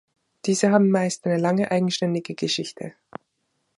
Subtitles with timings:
[0.47, 2.95] Diese haben meist eine lange eigenständige Geschichte.